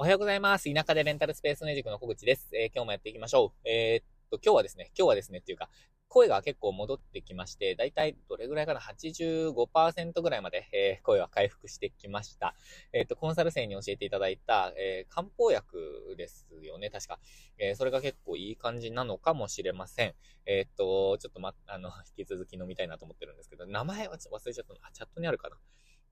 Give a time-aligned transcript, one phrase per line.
[0.00, 0.72] おはようございます。
[0.72, 2.48] 田舎でレンタルスペースネジクの小口です。
[2.54, 3.68] えー今日もやっていきましょう。
[3.68, 5.68] えーっと、今日はですね、今日はですねっていうか、
[6.08, 12.54] 声が結構戻ってきまして、だいたいどれぐらいかな ?85% ぐらいまで、えー声は回復してきました。
[12.94, 17.18] えーっと、コンサル生に教えていただいた、えー漢方薬ですよね、確か。
[17.58, 20.14] えーそれが結構いい感じなのかもしれません。
[20.46, 24.80] えーっと、ちょっとま、あの、引き続き飲みたいなと思ってるんですけど、名前は忘れちゃったな。
[24.82, 25.58] あチャットにあるかな？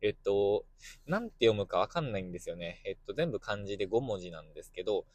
[0.01, 0.65] えっと、
[1.07, 2.81] なんて読むかわかんないんですよね。
[2.85, 5.07] えっと、全部漢字で5文字なんですけど、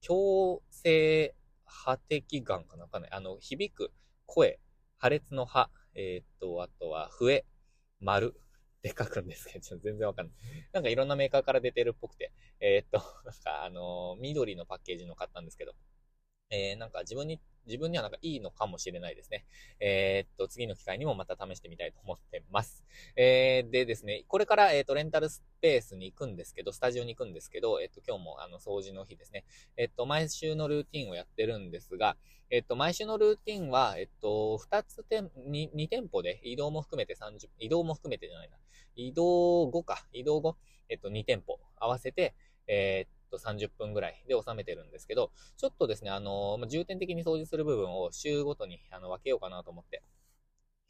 [0.00, 3.12] 強制破滴眼かなわかんない。
[3.12, 3.92] あの、響く、
[4.26, 4.58] 声、
[4.98, 7.44] 破裂の破、えっと、あとは、笛、
[8.00, 8.34] 丸
[8.78, 10.34] って書くんですけど、ちょっと全然わかんない。
[10.72, 15.74] なんかいろんなメーカーから出てるっぽくて、えっと、なんかあの緑のパッケージの買ったんですけど、
[16.50, 19.44] えー、なんか自分に、自分にはなんかいいのかもしれないですね。
[19.80, 22.84] えーっと、次の機会にもまた試してみたいと思ってます。
[23.16, 29.44] えー、でですね、これから、えっと、レンタルスペースに行くんですけど、スタジオに行くんですけど、えっと、今日もあの、掃除の日ですね。
[29.76, 32.16] えっと、毎週のルーティンをやってるんですが、
[32.50, 38.56] えっと、毎週のルーティンは、えっと、2つ店、2, 2店舗で移動も含めて30、移動も含めてじゃないな。
[38.94, 40.56] 移動後か、移動後、
[40.88, 42.36] えっと、2店舗合わせて、
[42.68, 50.02] えーっと、30分ぐらいで収めてるんですけど、ちょっとですね、あの、ま重点的に掃除する部分を週ごとにあの分けようかなと思って、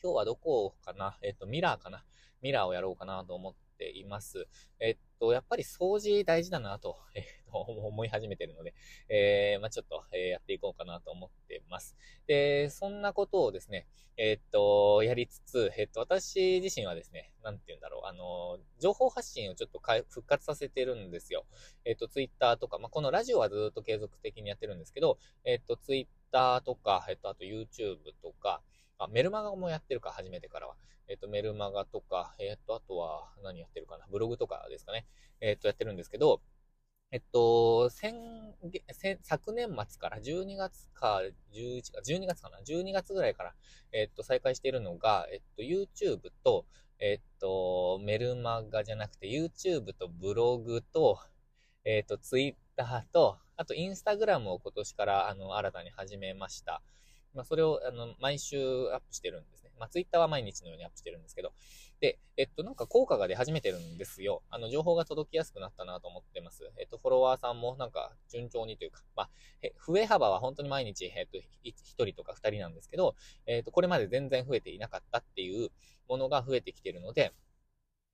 [0.02, 1.18] 今日はどこかな？
[1.22, 2.04] えっと、ミラーかな？
[2.42, 4.46] ミラーをやろうかなと思っています。
[4.80, 8.74] えっと、やっぱり掃除大事だなと、 えっと、思い始めてるので、
[9.08, 11.96] えー、まあちょっと、えやっていこうかなと思ってます。
[12.26, 21.44] で、そんなことをですね、えっと、やりつつ、えっと、私自身はですね、なんて言うんだろう、あの、情報発信をちょっとか復活させてるんですよ。
[21.84, 28.62] えっと、ツイッターとか、まあ、このラジオはずっと継続的にやってるんですけど、えっと、ツイッターとか、えっと、あと YouTube とか、
[28.98, 30.76] あ、メルマガもやってるか、初めてからは。
[31.08, 35.06] えっと、メルマガとか、えっと、あとは、何やってるかな、ブログとかですかね。
[35.40, 36.40] えっと、やってるんですけど、
[37.12, 38.14] えっと、先、
[38.92, 41.20] 先昨年末から12月か、
[41.52, 43.54] 11月、12月かな ?12 月ぐらいから、
[43.92, 46.66] えっと、再開しているのが、えっと、YouTube と、
[46.98, 51.20] えっと、メルマガじゃなくて、YouTube とブログと、
[51.84, 52.56] えっと、Twitter
[53.12, 56.82] と、あと、Instagram を今年から、あの、新たに始めました。
[57.32, 58.58] まあ、それを、あの、毎週
[58.92, 59.65] アップしてるんですね。
[59.78, 61.52] まあ、Twitter は毎日のようにアップしてるんですけど、
[62.00, 64.42] で、えっと、なんか効果が出始めてるんですよ。
[64.50, 66.70] あの、情報が届きやすくなったなと思ってます。
[66.78, 69.30] えっと、フォロワーさんもなんか順調にというか、まあ、
[69.62, 73.14] え増え幅は本当に毎日、えっと、1人とか2人なんですけど、
[73.46, 75.70] えっと、これまで全然増えていなかったっていう
[76.08, 77.32] ものが増えてきてるので、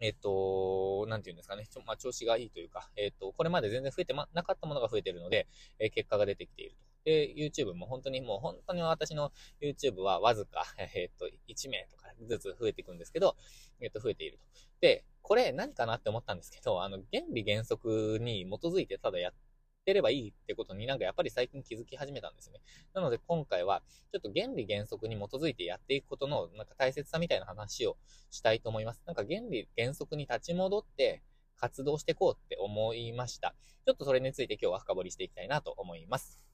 [0.00, 5.46] えっと、なんていうんですかね、ちょまあ、調子がいいというか、えっと、これまで全然増えてまなかったものが増えてるので、
[5.78, 6.91] え結果が出てきていると。
[7.04, 10.64] で、YouTube も本当にもう本当に私の YouTube はわずか、
[10.94, 13.36] えっと、1名とかずつ増えていくんですけど、
[13.80, 14.44] えっと、増えていると。
[14.80, 19.34] で、これ何かなって思ったんですけど、あの、原理原則に基づいてただやっ
[19.84, 22.60] てればいいってことになんかやっぱり最近気づき始めたんですよね。
[22.94, 23.82] なので今回は、
[24.12, 27.96] ちょっと原理原則に基づいてやっていくことのなんか大切さみたいな話を
[28.30, 29.02] したいと思います。
[29.06, 31.22] なんか原理原則に立ち戻って
[31.56, 33.54] 活動していこうって思いました。
[33.84, 36.51] ちょっとそれについて今日は深掘りしていきたいなと思います。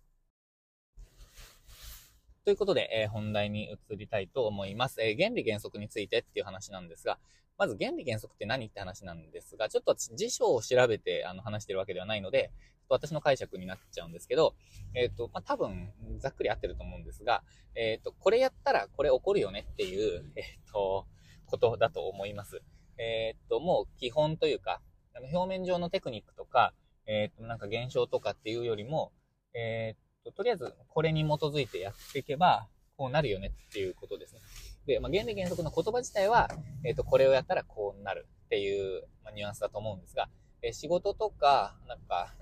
[2.49, 7.19] ということで、えー本題に移りたいと思います、えー原理原則についてっていう話なんですが、
[7.59, 12.51] まず原理原則って何って話なんですが、ちょっと辞書を調べてあの話してるわけではないので、
[12.89, 14.55] 私の解釈になっちゃうんですけど、
[14.95, 17.43] えっ、と、まあ、多分、ざっくり合ってると思うんですが、
[17.75, 21.07] えっ、と、これやったらこれ起こるよねっていう、えっ、と、
[21.45, 22.63] ことだと思います。
[22.97, 24.81] えっ、と、もう基本というか、
[25.15, 26.73] あの表面上のテクニックとか、
[27.05, 29.13] えっ、と、なんか現象とかっていうよりも、
[29.53, 34.41] えっ、と、とりあえずこれに基づいてやっていけば、こうなるよねっていうことですね。
[34.87, 36.51] で、まあ、原理原則の言葉自体は、
[36.85, 40.29] えっ、と、これをやったらこうなるっていう、まあ、ニュアンスだと思うんですが、
[40.63, 42.35] えー仕事とか、なんか、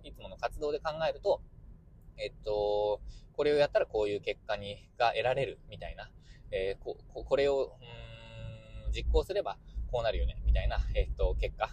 [0.00, 1.42] うん、いつもの活動で考えると、
[2.16, 3.00] えっと、
[3.32, 6.10] これをやったらこういう結果に、が得られるみたいな、
[6.50, 7.76] えこ、ここれを、
[8.86, 9.58] うん、実行すれば
[9.90, 11.68] こうなるよね、みたいな、えっと、結果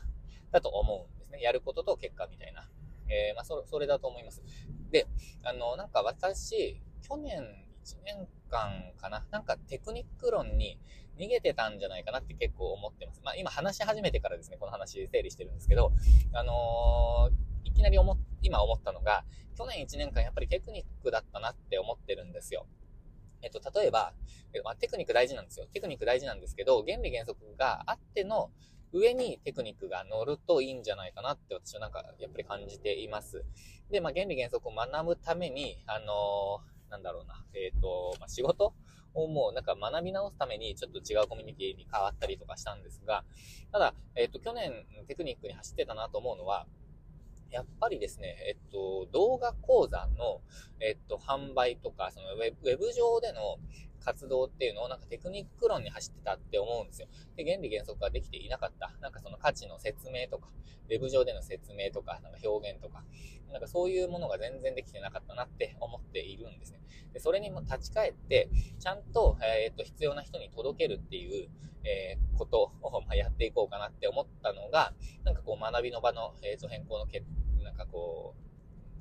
[0.51, 1.41] だと思うんですね。
[1.41, 2.69] やることと結果みたいな。
[3.09, 4.44] えーまあ、そ、それだと思います。
[4.92, 5.07] で、
[5.44, 7.42] あの、なんか私、去年
[7.83, 10.80] 1年間かな、なんかテクニック論に
[11.18, 13.21] 逃げてたんじゃないかなって結構思ってます。
[13.24, 15.92] まあ今話し始めてからですね、この話整理してるんですけど、
[16.33, 19.24] あのーいきなり思、今思ったのが、
[19.56, 22.65] 去年1年間やっぱりテクニックだったなって思ってるんですよ。
[23.42, 24.13] えっと、例えば、
[24.53, 25.68] えまあ、テクニック大事なんですよ。
[25.74, 28.51] テクニック大事なんですけど、原理原則があっての
[28.94, 33.44] 上にテクニックが乗るといいんじゃないかなって私はなんかやっぱり感じています。
[33.92, 38.74] で、まあ、原理原則を学ぶために、あのーなんだろうな、えっ、と、まあ、仕事
[39.13, 43.24] をもうなんか学び直すためにちょっと違うコミュニティに変わったりとかしたんですが、
[43.72, 46.66] ただ、えっ、と、去年テクニックに走ってたなと思うのは、
[47.50, 50.42] やっぱりですね、えっと、動画講座の、
[50.81, 53.57] えっと、販売とか、そのウェブ上での
[54.07, 57.09] 活動っていうのをなんかテクニック論に走ってたって思うんですよ。
[57.36, 58.94] で、原理原則ができていなかった。
[59.01, 60.48] なんかその価値の説明とか、
[60.89, 63.04] ウェブ上での説明とか、なんか表現とか、
[63.51, 66.80] なんかそういうものが全然できてなかったなって思っているんですね。
[67.12, 68.50] で、それにも立ち返って、
[68.80, 71.50] ちゃんと、えー、っと、必要な人に届けるっていう、
[71.83, 74.94] えー、ことを、まやっていこうかなって思ったのが、
[75.25, 77.25] なんかこう学びの場の、えー、変更のけ、
[77.62, 78.36] なんかこ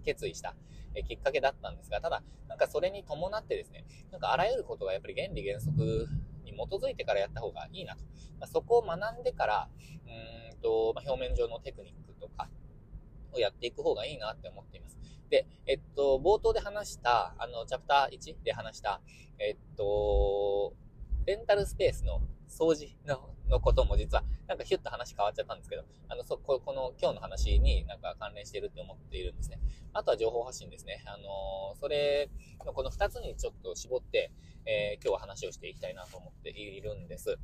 [0.01, 0.57] う、決意した、
[0.97, 6.09] えきっかけだったんですが、ただ、なんかそれに伴ってですね、なんかあらゆることがやっぱり原理原則
[6.45, 8.03] に基づいてからやった方がいいなと。
[8.41, 9.69] まあ、そこを学んでから、
[10.07, 12.49] うんと、まあ、表面上のテクニックとか
[13.33, 14.99] をやっていく方がいいなって思っています。
[15.31, 19.01] で、えっと、冒頭で話した、あの、チャプター1で話した、
[19.39, 20.75] えっと、
[21.27, 29.61] レンタルスペースの掃除ののことも実は、なんかヒュッと話変わっちゃったんですけど、あの、そ、ここの今日の話になんか関連してるって思っているんですね。
[29.93, 31.03] あとは情報発信ですね。
[31.07, 32.29] あのー、それ
[32.65, 34.33] のこの2つにちょっと絞って、
[34.67, 37.39] えー、今日は話をしていきたいなと思っているんです。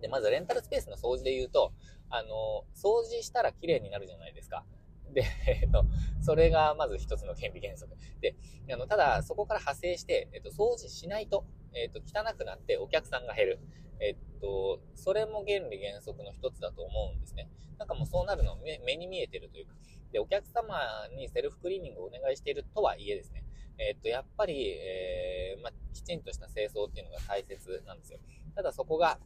[0.00, 1.72] で、まずレンタルスペースの掃除で言うと、
[2.10, 4.64] あのー、掃除したら綺麗になるじゃないですか。
[5.12, 5.86] で、えっと、
[6.20, 7.94] それがまず一つの原理原則。
[8.20, 8.34] で、
[8.72, 11.44] あの、ただ、そこから派生して、えっと、掃除しないと、
[11.74, 13.58] えっと、汚くなってお客さんが減る。
[14.00, 17.48] えっと、それも原理原則の一つだと思うんですね。
[17.78, 19.74] なんかもうそうなるの目目に見えてるというか。
[20.12, 20.78] で、お客様
[21.16, 23.44] にセルフクリーニングをお願いしているとはいえですね、
[23.78, 28.20] えっと、やっぱり、えー、まあ、きちんとした清掃っていうのが大切なんですよ。
[28.54, 29.18] ただそこが、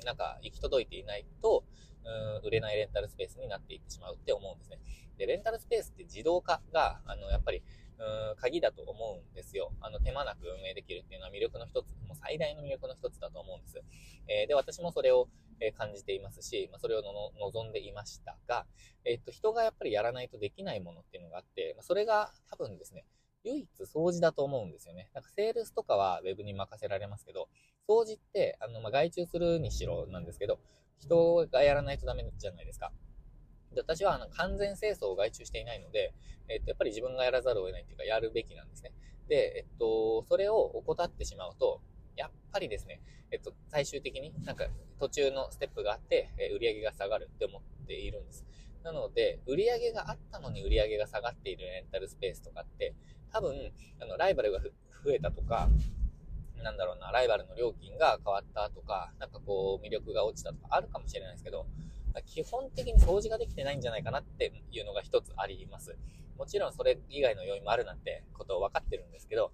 [0.00, 1.64] ーん、なんか行き届いていないと、
[2.04, 4.78] うん、売れないレンタルスペースになっていってしまうって思うんですね。
[5.16, 7.62] で、レンタルスペースって自動化が、あの、やっぱり、
[7.98, 8.92] うん、鍵だと思
[9.26, 9.72] うんですよ。
[9.80, 13.82] あの、手間なく運営できるっていうのは魅力の一つ、もう最大の魅力の一つだと思うんです。
[14.28, 15.28] えー、で、私もそれを、
[15.58, 18.66] え感じていますし、まあ、それを望んでいましたが、
[19.06, 23.06] えっと、人がやっぱりやらないとできないものっていうのがあって、まあ、それが多分ですね、
[23.42, 25.08] 唯一掃除だと思うんですよね。
[25.14, 27.48] なんかセールスとかは Web に任せられますけど、
[27.88, 30.58] 掃除って、あの、まあ、外注するにしろなんですけど、
[30.98, 32.92] 人がやらないとダメじゃないですか。
[33.76, 36.14] で私はあの完全清掃を外注していないので、
[36.48, 38.92] えっと、やっぱり自分がやらざるを得ないっていうか、やるべきなんですね。
[39.28, 41.80] で、えっと、それを怠ってしまうと、
[42.16, 43.00] やっぱりですね、
[43.30, 44.66] えっと、最終的になんか
[44.98, 48.46] 途中のステップがあって、え売り上げが下がるって思っているんです。
[48.82, 52.94] なので、売り上げがあったのに売り上げが下がっているレンタルスペースとかって、
[53.32, 54.70] 多分、あの、ライバルが増
[55.12, 55.68] えたとか、
[56.62, 61.66] なんだろうな、ライバルの料金が変わったとか、なんかこう、魅力が落ちたとかあるかもしれないですけど、
[62.22, 65.96] 基本的に掃除ができてないんじゃないかなっていうのが一つあります。
[66.36, 69.52] もちろんそれ以外の要因もあるなんてことを分かってるんですけど、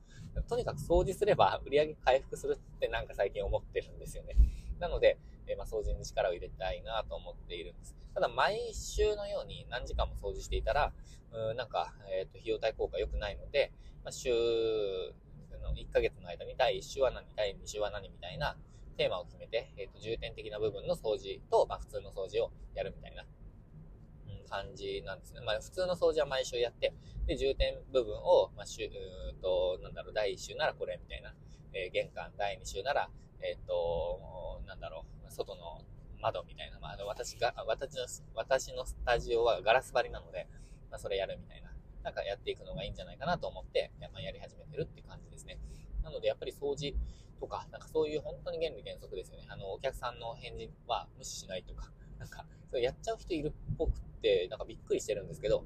[0.48, 4.34] とにかく掃除すれば売り上げ回復するってなんか最近思ってるんですよね。
[4.80, 7.94] なので、えー、ま、掃除に力を入れたいなと思っているんです。
[8.14, 10.92] ただ毎週のように何時間も掃除していたら、
[11.32, 13.72] うんなんか、えっ、ー、と、費用対効果良くないので、
[14.04, 14.30] まあ、週
[15.62, 18.56] の1ヶ月の間に第1週は何、第2週は何みたいな、
[18.92, 23.24] テーマを決めて、えっ、ー、と、重点的な部分の掃除と、まあ、普通の掃除をやるみたいな、
[24.28, 25.40] うん、感じなんですね。
[25.40, 26.94] まあ、普通の掃除は毎週やって、
[27.26, 31.34] で、重点部分を、まあ、週、うんと、なんだろう、第1週ならこれみたいな、
[31.72, 33.10] えー、玄関、第2週なら、
[33.40, 35.80] えっ、ー、と、なんだろう、外の
[36.20, 40.46] 窓みたいな、まあ、私が、私の、私のスタジオはガラス張りなので、
[40.90, 41.72] まあ、それやるみたいな、
[42.05, 45.58] なんかやっていくのがいいんじゃないかなと思って、まあ、やり始めてるって感じですね。
[46.02, 46.94] なので、やっぱり掃除、
[47.43, 49.46] とか、なんかそういう本当に原理原則ですよね。
[49.49, 55.63] あの、お客さんの返事は無視しないとか、 なんか、それやっちゃう人いるっぽくって、なんかびっくりしてるんですけど、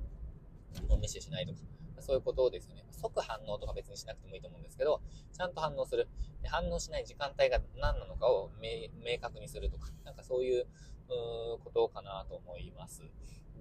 [0.88, 1.60] もう無視しないとか、
[2.00, 2.84] そういうことですよね。
[2.92, 5.02] 即反応とか別にしなくてもいいと思うんですけど、
[5.34, 6.08] ちゃんと反応する。
[6.40, 10.66] で反応しない時間帯が何なのかを明確にするとか、なんかそういう、
[11.08, 13.04] うことかなと思います。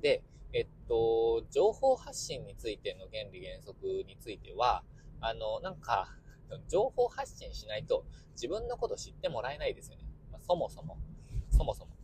[0.01, 4.83] で、えっと、情報発信についての原理原則については、
[5.19, 6.15] あの、なんか、
[6.69, 10.03] 情報発信しないと自分のこと知ってもらえないですよね。
[10.31, 10.97] まあ、そもそも。
[11.49, 11.95] そもそも。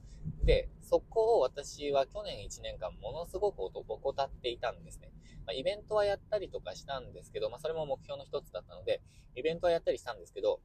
[0.44, 5.12] で、そこを私は去年1年間ものすごく怠っていたんですね。
[5.46, 9.02] まあ、イベントはやったりとかしたんですけど、まあ、それも目標の一つだったので、
[9.36, 10.62] イベントはやったりしたんですけど、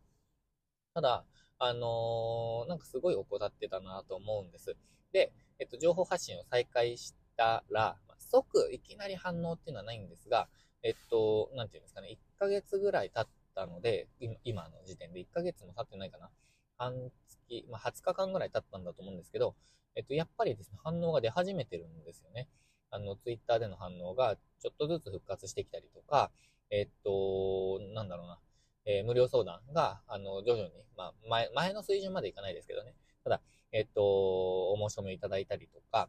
[0.94, 1.24] ただ、
[1.58, 4.76] あのー、なんかすごい怠ってたなと思うんです。
[5.12, 10.48] で、えっと、情報発信を再開したら、まあ、即いきなり反応っていうのはないんですが、
[10.82, 13.28] えっと、なんていうんですかね、1ヶ月ぐらい経っ
[13.62, 14.06] ったので、
[14.44, 16.28] 今の時点で1ヶ月も経ってないかな。
[16.76, 16.92] 半
[17.26, 19.56] 月、まあ、20日間ぐらい経ったんだと思うんですけど、
[19.94, 22.48] えっと、やっぱりですね、反応が出始めてるんですよね。
[22.90, 26.30] あの、ツイッターでの反応がちょっとずつ復活してきたりとか、
[26.70, 28.38] えっと、なんだろうな、
[28.84, 32.94] えー、無料相談が、あの、徐々に、まあ、前、前の水準までいかないですけどね。
[33.24, 33.40] ただ、
[33.72, 36.08] えっと、お申し込みいただいたりとか、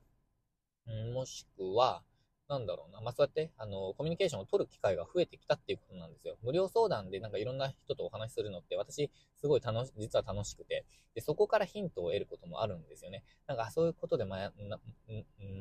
[1.14, 2.04] もしくは、
[2.50, 3.02] なんだろうな。
[3.02, 6.38] まあ、そうやって、あの、コミュニケーションを取る機会が増えてきたっていうことなんですよ。
[6.44, 13.24] 無料相談でなんかいろんな人とお話しするのって、私、すごい楽し、実は楽しくて、で、そこからヒントを得ることもあるんですよね。
[13.48, 14.50] なんか、そういうことで迷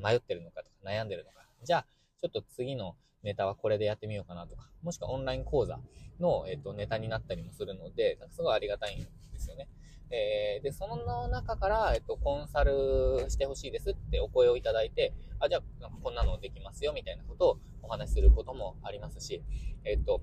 [0.02, 1.46] 迷ってるのかとか、悩んでるのか。
[1.64, 1.86] じゃあ、
[2.22, 5.80] ちょっと次のネタはこれでやってみようかなとか、もしくはオンライン講座
[6.20, 9.00] の、えっと、ネタになったりもするので、なんかすごいありがたいん
[9.32, 9.68] ですよね。
[10.10, 19.42] えー、で、その中から、えっと、コンサルしてほしいですってお声をいただいて、あ、じゃあ、こんなのできますよ、みたいなことをお話しすることもありますし、
[19.84, 20.22] えっと、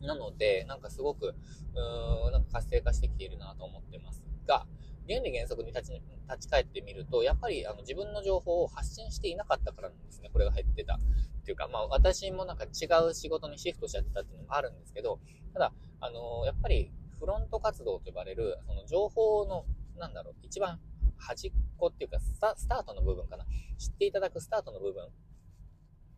[0.00, 1.34] なので、なんかすごく、
[1.74, 4.66] うーん、なんか活性化してきているなと思ってますが、
[5.06, 10.94] 原理原則に立ち立ち返ってみると、やっぱりあの自分の情報を発信していなかったからなんですね、これが入ってた。
[10.94, 10.98] っ
[11.44, 15.20] ていうか、まあ私もなんか違う仕事にシフトしちゃってたっていうのもあるんですけど、
[15.52, 16.90] ただ、あのやっぱり
[17.24, 19.64] フロント活動と呼ばれる、その情報の、
[19.98, 20.78] なんだろう、一番
[21.16, 23.46] 端っこっていうかスタ、スタートの部分かな。
[23.78, 25.08] 知っていただくスタートの部分っ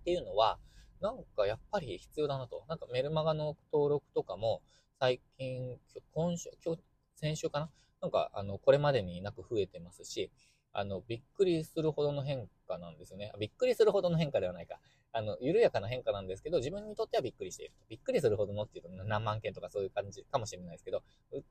[0.04, 0.58] ていうのは、
[1.00, 2.64] なんかやっぱり必要だなと。
[2.68, 4.62] なんかメルマガの登録とかも、
[4.98, 5.78] 最近、
[6.12, 6.82] 今週、今日、
[7.14, 7.70] 先週かな
[8.00, 10.32] なんか、あの、これまでになく増えてますし、
[10.78, 13.32] あの、びっくりするほどの変化なんですよね。
[13.40, 14.78] びっくりするほどの変化ではないか。
[15.10, 17.86] あの、緩やかな変化なんですけど、自分にとってはびっくりしていると。
[17.88, 21.02] びっくりするほどのっていうと何万件とかそういう感じかもしれないですけど、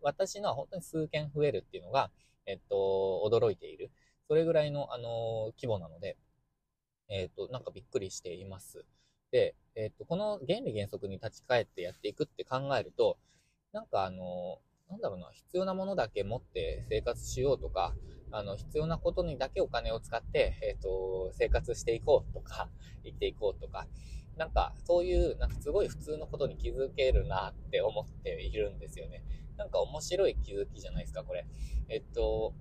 [0.02, 2.12] 私のは本当に数件増えるっていうのが、
[2.46, 3.90] えっと、驚いている。
[4.28, 6.18] それぐらいの、あの、規模なので、
[7.10, 8.86] えっと、なんかびっくりしています。
[9.32, 13.18] で、えっと、この原理原則に立ち返ってやっていくって考えると、
[13.74, 17.96] なんかあの、なんだろうな、必要なものだけ持って生活しようとか、
[18.32, 22.70] あの、必要なことにだけお金を使って、えっ、ー、と、生活していこうとか、
[23.04, 23.88] 生きていこうとか、
[24.38, 29.24] なんか、そういう、なんかすごい普通のことに気づけるなって思っているんですよね。
[29.58, 31.46] なんか面白い気づきじゃないですか、これ。
[31.88, 32.54] えっと、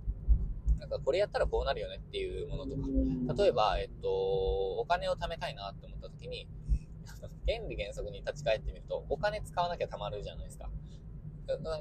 [0.78, 3.42] なんかこれやったらこうなるよねっていうものとか。
[3.42, 6.48] 例えば、えっと、お金を貯めたいなって思った時に、
[7.46, 10.70] 原理原則に立ち返ってみると、お金使わなきゃ貯まるじゃないですか。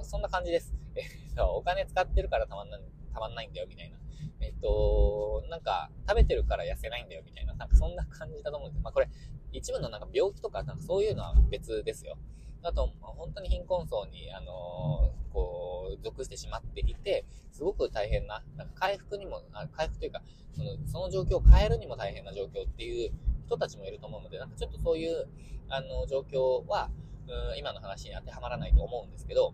[0.04, 0.74] そんな感じです。
[0.96, 2.82] えっとお金使ってるからたまんない
[3.14, 3.98] たまんないんだよ、みたいな。
[4.42, 7.54] えっと、なんか、食べてるから痩せないんだよ、みたいな。
[7.54, 8.84] なんかそんな感じだと思うんですよ。
[8.84, 9.10] まあこれ、
[9.52, 12.18] 一部のなんか病気とか、なんかそういうのは別ですよ。
[12.64, 19.42] あと、本当に貧困層に、あのー、こう、属してしまっていて、すごく大変な、なんか回復にも、
[19.76, 20.22] 回復というか、
[20.54, 23.12] その、その状況を変えるにも大変な状況っていう
[23.46, 25.28] 人たちもいると思うので、なんかちょっとそういう、
[25.68, 26.90] あの、状況は、
[27.28, 29.54] うん、今の話に当てはまらないと思うんですけど、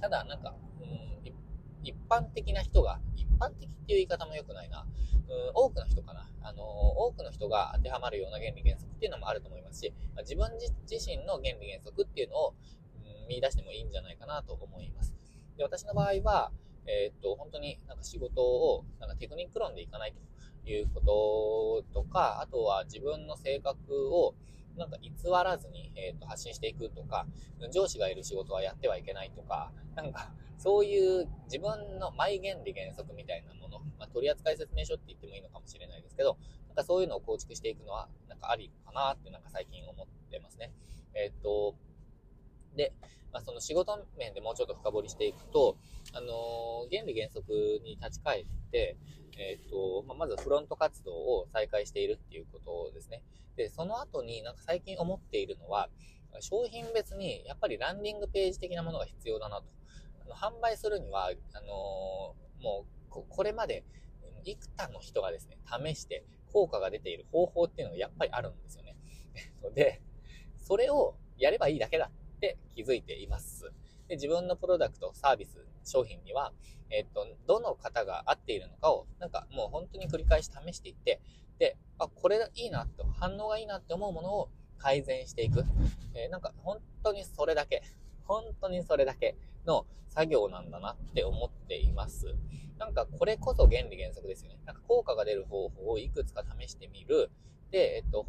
[0.00, 0.54] ただ、なんか、
[1.82, 4.86] 一般的な人が、一般的っていう言い方も良くないな。
[5.28, 6.28] うん、多くの人かな。
[6.42, 12.54] あの、多くの人が当てはまるような原理原則っていうのもあると思いますし、まあ、自分自身の原理原則っていうのを、
[13.22, 15.14] うん、見出してもいいんじゃないかなと思います。
[15.56, 16.50] で、私の場合は、
[16.86, 20.14] えー、っと、本当になんか仕事をなんかテクニック論でいかない
[20.64, 24.34] ということとか、あとは自分の性格を
[24.78, 27.26] なんか偽らずに、えー、と発信していくとか、
[27.72, 36.36] 上司がいる仕事はやってはいけないとか、なんか、そういう自分のマイ原理原則みたいなもの、まあ、取扱説明書って言ってもいいのかもしれないですけど、
[36.68, 40.72] なんかそういうのを構築していくのは、なんかありかなってなんか最近思ってますね。
[41.14, 41.74] えっ、と、
[42.76, 42.92] で、
[43.32, 45.76] まあ、その仕事面でもうちょっと深掘りしていくと、
[46.12, 47.52] あのー、原理原則
[47.84, 48.96] に立ち返って、
[49.38, 53.22] えっ、と、まあ、まずフロント活動を再開しているっていうことですね。
[53.58, 55.88] で、その後になんか最近思っているのは、
[56.40, 59.64] 商品別にやっぱりランディングページ的なものが必要だなと。
[60.22, 63.84] あの販売するには、あのー、もうこ、これまで
[64.44, 68.96] 幾多の人がですね、試して効果が出ている方法っていうのがやっぱりあるんですよね。
[69.74, 70.00] で、
[70.56, 73.72] それをやればいいだけだって気づいています。
[74.06, 76.52] で、自分のプロダクト、サービス、商品には、
[76.90, 81.20] えっと、どの方が合っているのかを、なんかもう本当に繰り返し試していって、
[81.98, 84.48] あ、これいいなと、反応がいいなって思うものを
[84.78, 85.64] 改善していく。
[86.14, 87.82] えー、なんか本当にそれだけ、
[88.24, 89.36] 本当にそれだけ
[89.66, 92.34] の作業なんだなって思っています。
[92.78, 94.58] なんかこれこそ原理原則ですよね。
[94.64, 97.30] なんか効果が出る方法をいくつか試してみる。
[97.70, 98.24] で、えっと、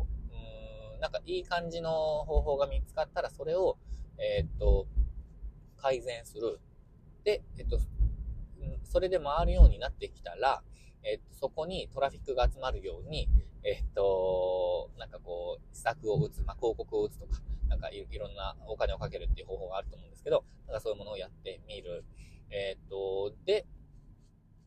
[0.93, 3.77] うん、なんかいい感じの方法が見つかったらそれを、
[4.17, 4.87] えっと、
[5.77, 6.59] 改善する。
[7.23, 7.79] で、えっと、
[8.83, 10.63] それで回るようになってきたら、
[11.03, 13.29] えっと、そこにトラフィックが集まるように、
[13.63, 22.03] えっと、なんかこう、施策を打つ、まあ、広告を打つとか、なんかいろんなお金をかけるっていう方法があると思うんですけど、なんかそういうものをやってみる。
[22.51, 23.65] えっと、で、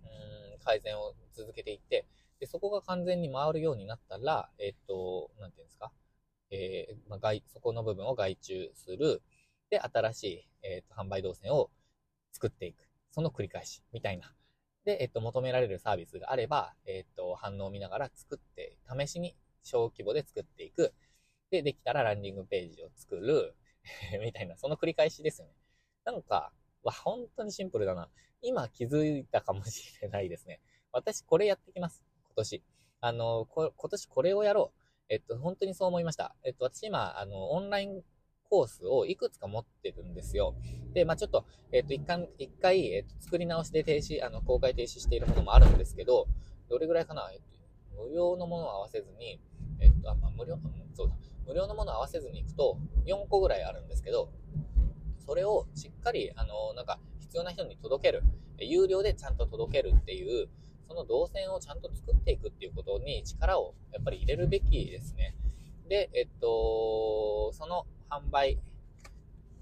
[0.05, 2.07] うん、改善を続けていって、
[2.39, 5.93] で、そこが完全に回るようになったら、えっと、なんていうんですか、
[6.51, 9.23] えー、まあ、外、そこの部分を外注する。
[9.71, 11.71] で、新しい、えっと、販売動線を
[12.33, 12.89] 作っていく。
[13.11, 14.35] その繰り返し、みたいな
[14.85, 20.93] で、えっと、求められるサービスがあれば、えっと、反応を見ながら作って、試しに小規模で作っていく。
[21.51, 23.55] で、できたらランディングページを作る。
[24.23, 25.55] みたいな、その繰り返しですよね。
[26.05, 28.11] なんか、わ、本当にシンプルだな。
[28.41, 30.61] 今気づいたかもしれないですね。
[30.93, 32.03] 私これやってきます。
[32.25, 32.63] 今年。
[33.01, 34.81] あの、こ今年これをやろう。
[35.09, 36.35] えっと、本当にそう思いました。
[36.43, 38.03] えっと、私今、あの、オンライン
[38.53, 40.55] コースをいくつか持ってるんですよ。
[40.93, 46.27] で、まあちょっと、えっと、一回、一回、えっと、作り直しで停止、あの、公開停止しているものもあるんですけど、
[46.69, 47.31] どれぐらいかな？
[47.33, 49.41] えっと、無料のものを合わせずに、
[49.81, 50.61] えっと、あ、まあ無料、うん、
[50.95, 51.15] そうだ。
[51.47, 54.31] 無料のものを合わせずに行くと、4個ぐらいあるんですけど、
[55.25, 58.23] それをしっかり、あの、なんか、必要な人に届ける。
[58.59, 60.51] 有料でちゃんと届けるっていう、
[60.87, 65.35] その動線をちゃんと作っていくっていうことに力をやっぱり入れるべきですね。
[65.89, 68.59] で、えっと、その販売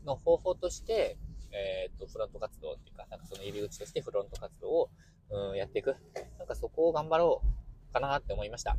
[0.04, 1.16] の方法として、
[1.52, 4.90] えっと、フロント活動っていうか、なんかその入り口としてフロント活動を、
[5.30, 5.96] うん、やっていく。
[6.38, 7.42] なんかそこを頑張ろ
[7.90, 8.76] うかなって思いました。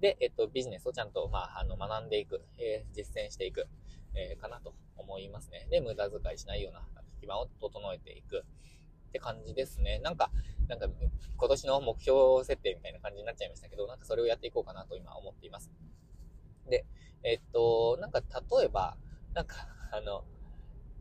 [0.00, 3.66] で、えっと、ビジネスをちゃんと、まあ、あの、学んでいく、えー、実践していく、
[4.14, 5.66] えー、かなと思いますね。
[5.70, 6.82] で、無駄遣いしないような
[7.20, 8.44] 基盤を整えていく
[9.08, 10.00] って感じですね。
[10.00, 10.30] なんか、
[10.68, 10.88] なんか、
[11.36, 15.70] 今年の目標設定みたいな感じになっちゃいましたけど、なんかそれをやっていこうかなと今思っています。
[16.68, 16.86] で、
[17.22, 18.96] えっと、なんか例えば、
[19.34, 19.56] なんか、
[19.92, 20.24] あの、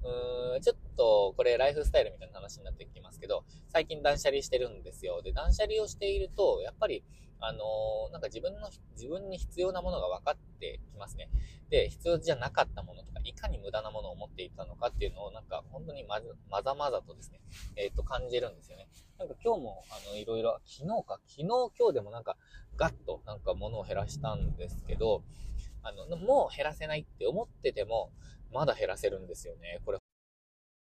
[0.03, 5.21] うーん、ちょっと、これライフスタイルみたいな話になってきますけど、最近断捨離してるんですよ。
[5.21, 7.03] で、断捨離をしていると、やっぱり、
[7.41, 11.29] あの、なんか自分の、自分に必要なものが分かってきますね。
[11.69, 17.41] で、必要じゃなかったものとか、いかに無駄なものを持っていたのかっていうのを、なんか本当にままざまざとですね、
[17.75, 18.87] えっ、と、感じるんですよね。
[19.17, 22.37] なんか今日も、あの、いろいろ、昨日か、昨日今日でもなんか、
[22.75, 25.23] ガッとなんか物を減らしたんですけど、
[25.81, 28.11] あの、もう減らせないって思ってても、
[28.51, 29.79] まだ減らせるんですよね。
[29.85, 29.99] これ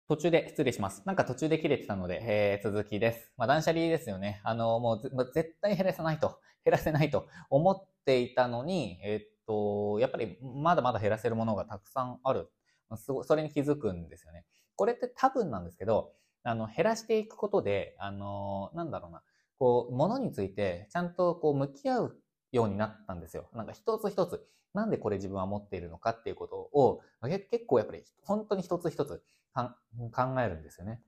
[0.09, 1.03] 途中で失礼します。
[1.05, 3.31] なんか途中で切れてたので、えー、続きです。
[3.37, 4.41] まあ、断捨離ですよね。
[4.43, 12.51] あの、もう、ま絶対減らせないと、減らせないと思っていたのに、えー、っと、やっぱりまだまだ減らせるものがたくさんある。
[12.97, 14.47] すごそれに気づくんですよね。
[14.77, 19.23] これって多分なんですけど、あの、減らしていくことで、あの、なんだろうな、
[19.59, 22.17] こう、ものについてちゃんとこう向き合う
[22.53, 23.51] ようになったんですよ。
[23.53, 24.43] なんか一つ一つ、
[24.73, 29.23] なんでこれ自分は持っているのかっていうことを、結構やっぱり本当に一つ一つ
[29.67, 31.03] 考えるんですよね。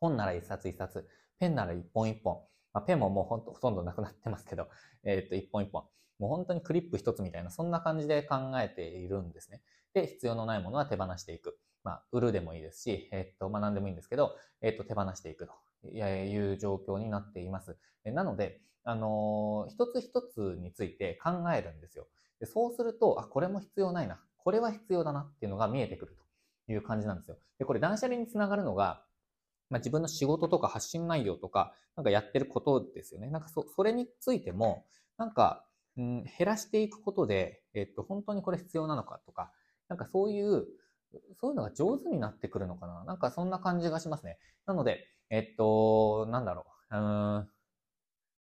[0.00, 2.40] 本なら一冊一冊、ペンなら一本一本。
[2.72, 4.68] まあ、ペンももうほんとほとんどなくなってますけど、
[5.04, 5.84] えー、っと、一本一本。
[6.18, 9.62] もう本当にクリップ一つみたいな、そんな感じで考えているんですね。
[9.92, 11.58] で、必要のないものは手放していく。
[11.84, 15.48] まあ、売るでもいいですし、えー、っと、まあ何でもいいんですけど、え、っと、手放していく
[15.82, 17.76] という状況になっています。
[18.04, 22.08] なので、あのー、一つ一つについて考えるんですよ。
[22.40, 24.20] でそうすると、あ、これも必要ないな。
[24.38, 26.21] これは必要だなっていうのが見えてくると
[26.72, 27.38] いう感じなんですよ。
[27.58, 29.04] で、これ断捨離につながるのが、
[29.70, 33.30] まあ、自分の仕事とか発信内容とか、なんかやってることですよね。
[33.30, 35.64] なんかそ、それについても、なんか、
[35.96, 39.52] うん、減らしていくことで、えっと、本当にこれ必要なのかとか、
[39.88, 40.66] なんかそういう、
[41.40, 44.38] そういうのが上手になってくるのかななんかそんな感じがしますね。
[44.66, 46.96] なので、えっと、なんだろう。
[46.96, 47.46] うん、ま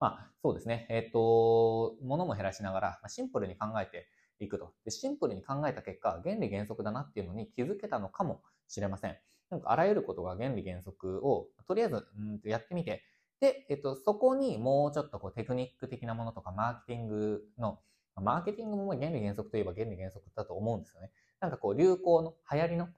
[0.01, 0.87] あ、そうですね。
[0.91, 4.09] えっと、物も減らしながら、シンプルに考えて
[4.45, 4.73] いくと。
[4.85, 9.17] でシンプルに考えた結果、原理原則だなっていうのに気づけたのかもしれません。
[9.51, 13.03] なんかあらゆることが原理原則を、とりあえず、うんとやってみて、
[13.41, 17.81] で、えっと、そこにもうちょっとこうテクニック的なものとか、マーケティングの、
[18.17, 21.11] マーケティングも原理原則といえば原理原則だと思うんですよね。
[21.41, 22.89] なんかこう流行の、流行りの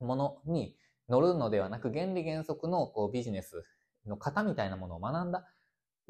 [0.00, 0.76] ものに
[1.08, 3.64] 乗るのではなく、原理原則のこうビジネス
[4.06, 5.46] の型みたいなものを学んだ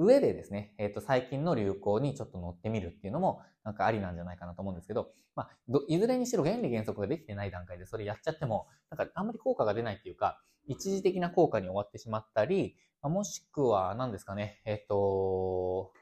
[0.01, 5.51] 上でですね、えっ、ー、と、最近の流行にちょっと乗ってみるっていうのも、なんかありなんじゃないかなと思うんですけど、まあ、
[5.89, 15.93] いずれにしろ原理原則ができてない段階でそれやっちゃっても、なんかあんまり効果が出ないっていうか、一時的な効果に終わってしまったり、もしくは何ですかね、えっ、ー、と、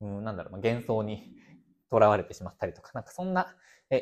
[0.00, 1.32] うん、なんだろう、幻想に
[1.90, 3.54] 囚われてしまったりとか、なんかそんな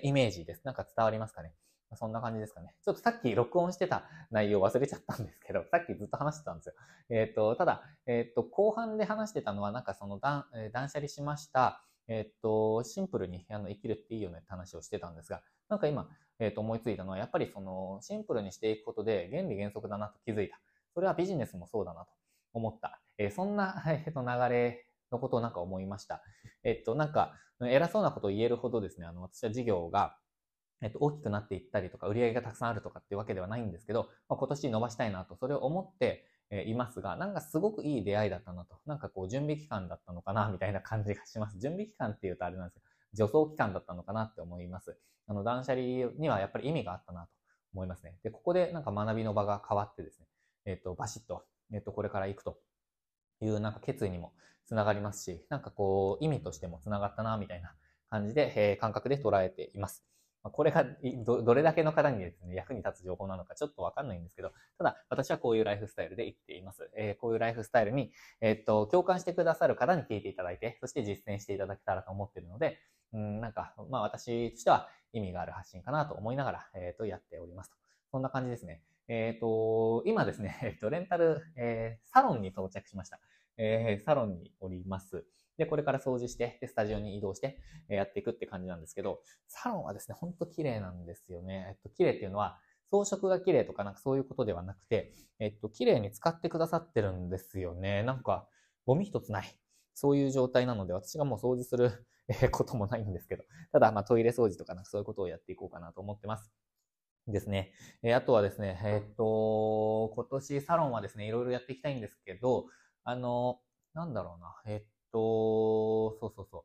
[0.02, 0.62] イメージです。
[0.64, 1.54] なんか伝わりますかね？
[1.94, 2.74] そんな感じですかね。
[2.84, 6.74] ちょっとさっき録音してた内容忘れちゃったんですけど、さっきずっと話してたんですよ。
[7.10, 11.84] えっ、ー、と、ただ、えっ、ー、と、後半で話してたのは、なんかその断、断捨離しました。
[12.08, 20.58] えっ、ー、と、シンプルにあの生きるっていいよねって話をしてたんですが、なんか今、えっ、と、思いついたのは、やっぱりその、シンプルにしていくことで原理原則だなと気づいた。
[20.94, 22.08] それはビジネスもそうだなと
[22.52, 23.00] 思った。
[23.18, 26.22] えそんな、 えっ、と、流れのことをなんか思いました。
[26.62, 30.18] えっと、なんか、偉そうなことを言えるほどですね、あの、私は事業が、
[30.82, 36.26] えっと、大きくなっていったりとか、売り上げがたくさんあるとかっていうわけではないんですけど、まあ、今年伸ばしたいなと、それを思って
[36.66, 38.78] いますが、なんかすごくいい出会いだったなと。
[38.86, 41.58] なんかこう、準備期間だったのかな、みたいな感じがします。
[41.58, 44.98] 準備期間っていうとあれなんですけど、助走期間だったのかなって思います。
[45.26, 45.82] あの、断捨離
[46.18, 47.28] にはやっぱり意味があったなと
[47.72, 48.18] 思いますね。
[48.22, 50.26] で、ここでなんか学びの場が変わってですね、
[50.66, 52.58] えっと、バシッと、えっと、これから行くと
[53.40, 54.32] いうなんか決意にも
[54.66, 57.74] つながりますし、なんかこう、意味としてもつながったな、みたいな
[58.10, 60.04] 感じで、えー、感覚で捉えています。
[60.50, 60.84] これが
[61.24, 66.90] ど、どれだけの方にですね、役に立つ情報なのかちょっとわかんないんですけど、ただ、私はこういうライフスタイルで生きています。
[66.96, 72.78] えー、こういうライフスタイルに、えー、っと、共感してくださる方に聞いていただいて、そして実践していただけたらと思っているので、
[73.12, 77.76] うん、なんか、まあ私としては意味がある発信かなと思いながら、えっ、と、やっておりますと。
[78.10, 78.82] そんな感じですね。
[79.08, 83.20] えっ、と、今ですね、えっ、と、レンタル、えー、サロンに到着しました。
[83.58, 85.24] えー、サロンにおります。
[85.58, 91.66] で、これから掃除して、で、スタジオに移動して、やっていくって感じなんですけど、サロンはですね、ほんと綺麗なんですよね。
[91.70, 92.58] えっと、綺麗っていうのは、
[92.90, 98.02] 装飾が綺麗とかなんかそういうことではなくて、えっと、綺麗に使ってくださってるんですよね。
[98.02, 98.48] なんか、
[98.86, 99.60] ゴミ一つない。
[99.94, 102.06] そういう状態なので、私がもう掃除する
[102.52, 106.52] こともないんですけど、ただ、まあ、トイレ掃除とかなんかそういうことをやっていこうかなと思ってます。
[107.26, 107.72] ですね。
[108.02, 112.66] え、あとはですね、え、っと、今年サロンはですね、いろいろやっていきたいんですけど、
[113.04, 113.60] あの、
[113.94, 116.64] なんだろうな、えー、っと、そうそうそ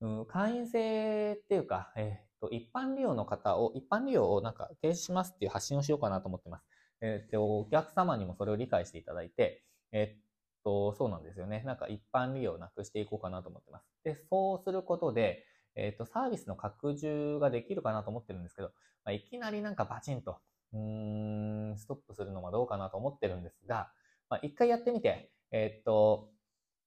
[0.00, 6.64] う、うん、会員制っていうか、えっと、一般利用の方を、一般利用をなんか停止しますっていう発信をしようかなと思ってます。
[7.00, 10.24] えっと、お客様にもそれを理解していただいて、えっ
[10.64, 11.62] と、そうなんですよね。
[11.66, 13.86] なんか一般利用をなくしていこうかなと思ってます。
[14.04, 15.44] で、そうすることで、
[15.76, 18.68] えっ、と、サービスの拡充ができるかなと思ってるんですけど、
[19.04, 20.38] まあ、いきなりなんかバチンと、
[20.72, 23.90] うん、ストップするのはどうかなと思ってるんですが、
[24.30, 26.30] まあ、一回やってみて、えっ、と、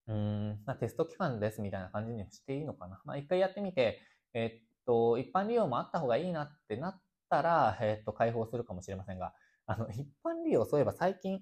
[0.07, 3.01] うん、まあ、テスト期間ですみたいな感じにしていいのかな。
[3.05, 4.01] まあ、一回やってみて、
[4.33, 9.33] えっ、と、一般利用もあった方がいいなってなったら、えっ、と、開放するかもしれませんが、
[9.65, 11.41] あの、一般利用、そういえば最近、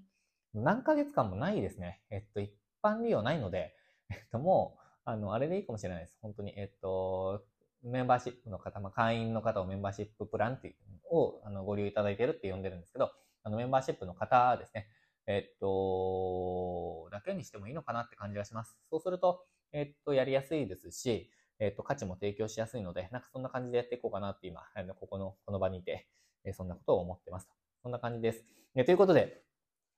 [0.54, 2.02] 何ヶ月間もないですね。
[2.10, 2.52] えっと、一
[2.84, 3.76] 般利用ないので、
[4.10, 6.18] えっと、もう、あの、あれでいいかもしれないです。
[6.22, 6.58] 本当に。
[6.58, 7.46] えっと、
[7.84, 10.76] メンバーシップの方、まあ、会員の方をメンバーシッププランっていう
[11.12, 13.12] をあのご利用いただいているって呼んでるんですけど、
[13.44, 14.88] あのメンバーシップの方ですね。
[15.28, 16.95] えっと、
[17.26, 18.78] けにしてもいいのかなって感じがします。
[18.90, 26.08] そうすると、えっと、やりやすいですし、えっと、価値も提供しやすいので、なんかそんな感じでやっていこうかなって今、あのここの、この場にいて、
[26.44, 27.50] えそんなことを思ってます
[27.82, 28.46] そんな感じです。
[28.76, 29.42] えということで、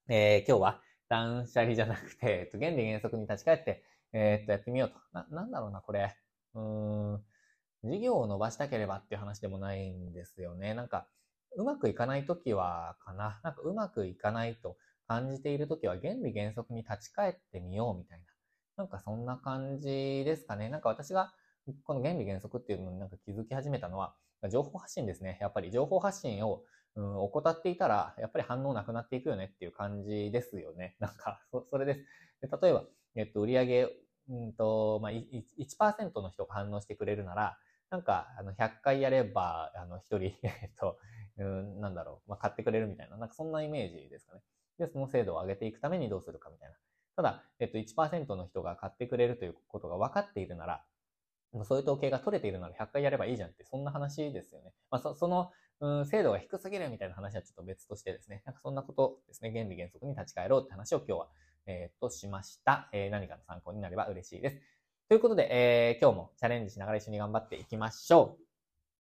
[0.10, 4.96] えー、今日は断捨離じゃなくて、えっと、原理原則に立ち返って、えー、っと、やってみようと。
[5.14, 6.16] な、なんだろうな、これ。
[6.54, 7.24] うーん。
[7.84, 10.74] 事業を伸ばしたければっていう話でもないんですよね。
[10.74, 11.08] なんか、
[11.56, 13.40] うまくいかないときは、かな。
[13.44, 18.26] なんか、うまくいかないと感じているときは、原理原則に立ち返ってみようみたいな。
[18.78, 20.70] なんか、そんな感じですかね。
[20.70, 21.34] なんか、私が、
[21.84, 24.16] この原理原則っていうのになんか気づき始めたのは、
[24.52, 25.38] 情報発信ですね。
[25.42, 26.64] やっぱり情報発信を、
[26.96, 30.96] うん、怠っていたら、やっぱり反応なくなっていくよねっていう感じですよね。
[31.02, 32.06] なんか、そ、それです。
[32.42, 33.90] で例えば、えっと、売上
[34.30, 37.58] うんと、まあ、1%の人が反応してくれるなら、
[37.90, 41.00] なんか、あの、100回やれば、あの、1人、 えっと、
[41.38, 44.42] うん、なんだろう、まあ、買ってくれるみたいな、なんかそんなイメージですかね。
[44.78, 46.76] で、その精度を上げていくためにどうするかみたいな。
[47.16, 50.86] ただ、えっと、1%の人が買ってくれるということが分かっているなら、
[51.64, 54.74] そういう統計が取れているなら100回やればいいじゃんって、そんな話ですよね。
[54.92, 61.28] まあ、そその、うん、精度が低すぎるみたいな話はちょっと別としてですね、なんかそんなことですね、原理原則に立ち返ろうって話を今日は
[61.68, 62.90] えー、としました。
[62.94, 64.58] えー、何かの参考になれば嬉しいです。
[65.10, 68.47] ということで、えー、今日もチャレンジしながら一緒に頑張っていきましょう。